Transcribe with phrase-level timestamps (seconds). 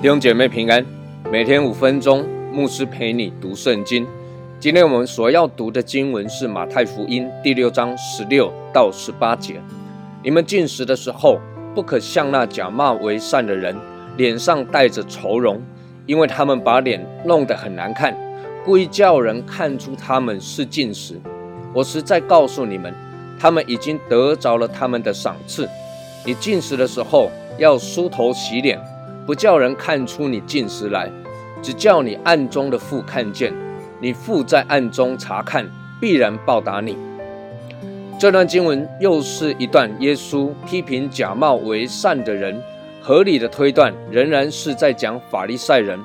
[0.00, 0.82] 弟兄姐妹平安，
[1.30, 4.06] 每天五分钟，牧师陪你读圣经。
[4.58, 9.60] 今天我们所要读的经文是马太福音第六章十六到十八节。
[10.22, 11.38] 你们进食的时候，
[11.74, 13.76] 不可像那假冒为善的人，
[14.16, 15.60] 脸上带着愁容，
[16.08, 18.16] 因为他们把脸弄得很难看，
[18.64, 21.20] 故意叫人看出他们是进食。
[21.74, 22.92] 我实在告诉你们，
[23.38, 25.68] 他们已经得着了他们的赏赐。
[26.24, 28.80] 你进食的时候，要梳头洗脸。
[29.26, 31.10] 不叫人看出你进食来，
[31.60, 33.52] 只叫你暗中的父看见。
[34.00, 35.68] 你父在暗中查看，
[36.00, 36.96] 必然报答你。
[38.18, 42.58] 这段经文又是一段耶稣批评假冒为善的人，
[43.00, 45.98] 合理的推断仍然是在讲法利赛人。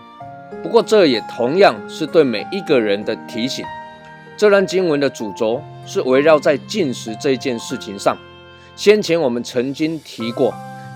[0.61, 3.65] 不过这也同样是对每一个人的提醒。
[4.37, 8.17] 这段经文的主轴是围绕在进食这件事情上。
[8.75, 10.53] 先前我们曾经提过。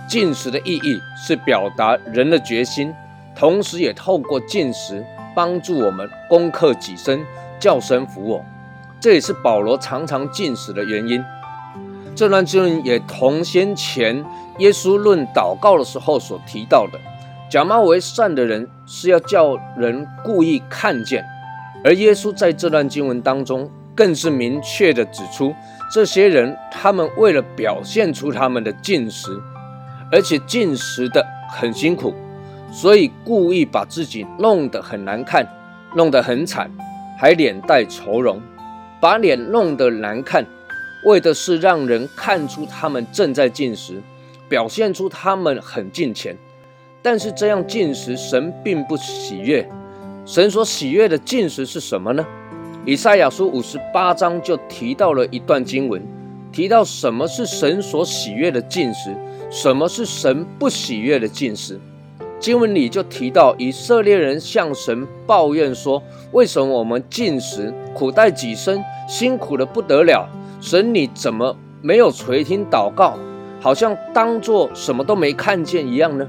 [0.07, 2.93] 进食的意义是表达人的决心，
[3.35, 7.25] 同时也透过进食帮助我们攻克己身，
[7.59, 8.45] 叫神服我。
[9.01, 11.21] 这也是保罗常常进食的原因。
[12.17, 14.25] 这段经文也同先前
[14.57, 16.99] 耶稣论祷告的时候所提到的，
[17.47, 21.23] 假冒为善的人是要叫人故意看见，
[21.83, 25.53] 而耶稣在这段经文当中更是明确的指出，
[25.93, 29.39] 这些人他们为了表现出他们的进食。
[30.09, 32.15] 而且进食的很辛苦，
[32.71, 35.45] 所以故意把自己弄得很难看，
[35.95, 36.71] 弄得很惨，
[37.19, 38.41] 还脸带愁容，
[39.01, 40.45] 把脸弄得难看，
[41.07, 44.01] 为的是让人看出他们正在进食，
[44.49, 46.37] 表现出他们很进钱。
[47.01, 49.67] 但是这样进食，神并不喜悦。
[50.25, 52.25] 神所喜悦的进食是什么呢？
[52.85, 56.01] 以赛亚书五十八章就提到了一段经文，
[56.51, 59.15] 提到什么是神所喜悦的进食。
[59.49, 61.79] 什么是神不喜悦的进食？
[62.37, 66.03] 经文里就提到以色列人向神抱怨说
[66.33, 70.29] ：“为什么我们进食苦待己身，辛苦的不得了？
[70.67, 73.17] 神你怎么没有垂听祷告，
[73.61, 76.27] 好像当做什么都没看见一样呢？”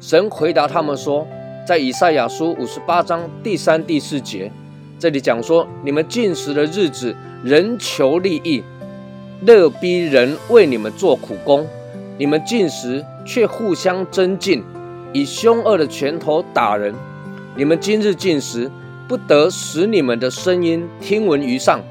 [0.00, 1.26] 神回答他们说
[1.68, 4.50] ：“在以赛亚书五十八章第三、第四节，
[4.98, 8.64] 这里讲说，你们进食的日子，人求利益，
[9.42, 11.66] 乐逼人为你们做苦工。”
[12.16, 14.64] 你们进食却互相争竞，
[15.12, 16.94] 以凶恶的拳头打人。
[17.54, 18.70] 你们今日进食，
[19.06, 21.82] 不得使你们的声音听闻于上。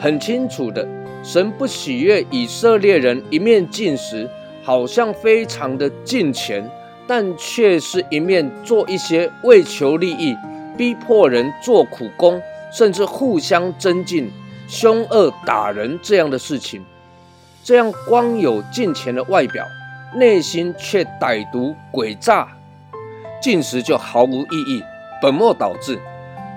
[0.00, 0.88] 很清楚的，
[1.22, 4.28] 神不喜悦以色列人一面进食，
[4.62, 6.68] 好像非常的敬虔，
[7.06, 10.34] 但却是一面做一些为求利益、
[10.76, 12.40] 逼迫人做苦工，
[12.72, 14.30] 甚至互相争竞、
[14.66, 16.82] 凶恶打人这样的事情。
[17.62, 19.66] 这样光有金钱的外表，
[20.16, 22.48] 内心却歹毒诡诈，
[23.42, 24.82] 进食就毫无意义，
[25.20, 25.98] 本末倒置。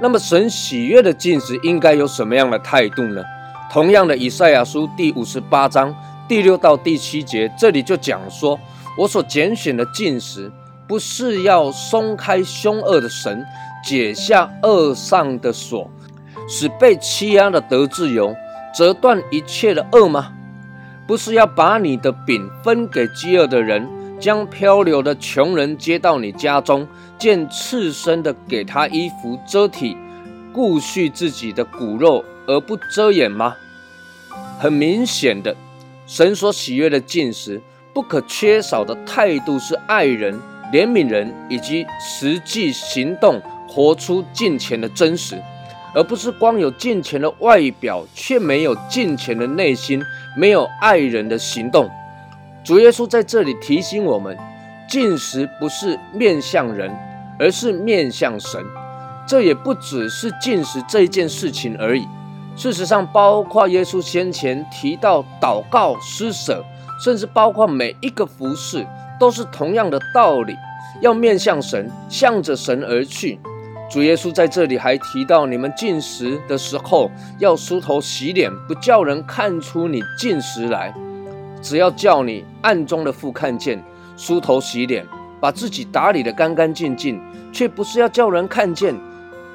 [0.02, 3.22] 那么神喜悦的进食应该有什么样的态度呢？
[3.74, 5.92] 同样的，以赛亚书第五十八章
[6.28, 8.60] 第六到第七节，这里就讲说：
[8.96, 10.52] 我所拣选的进食，
[10.88, 13.44] 不是要松开凶恶的神，
[13.84, 15.90] 解下恶上的锁，
[16.48, 18.36] 使被欺压的得自由，
[18.78, 20.32] 折断一切的恶吗？
[21.08, 29.98] 不是要把你的饼分给饥饿的人，将漂流的穷人接到你家中，见赤身的给他衣服遮体，
[30.54, 33.56] 顾恤自己的骨肉而不遮掩吗？
[34.60, 35.56] 很明显的，
[36.08, 37.62] 神所喜悦的进食，
[37.94, 40.40] 不可缺少的态度是爱人、
[40.72, 45.42] 怜悯人，以及实际行动，活出敬虔的真实。
[45.96, 50.02] 而不是光有敬虔的外表，却没有敬虔的内心，
[50.36, 51.88] 没有爱人的行动。
[52.64, 54.36] 主耶稣在这里提醒我们：
[54.90, 56.92] 进食不是面向人，
[57.38, 58.60] 而是面向神。
[59.28, 62.08] 这也不只是进食这一件事情而已。
[62.56, 66.64] 事实上，包括耶稣先前提到祷告、施舍，
[67.04, 68.86] 甚至包括每一个服饰，
[69.20, 70.56] 都是同样的道理，
[71.02, 73.40] 要面向神，向着神而去。
[73.92, 80.94] 主耶稣在这里还提到，你们进食的时候要梳头洗脸，不叫人看出你进食来，
[81.62, 83.84] 只要叫你暗中的父看见，
[84.16, 85.06] 梳头洗脸，
[85.40, 87.20] 把自己打理得干干净净，
[87.52, 88.96] 却不是要叫人看见。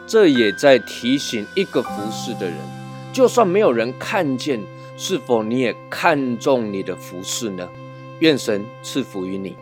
[0.06, 2.54] 这也在提醒一个服侍的人，
[3.18, 4.62] 就算没有人看见，
[4.96, 7.68] 是否你也看重你的服饰呢？
[8.20, 9.56] 愿神赐福于你。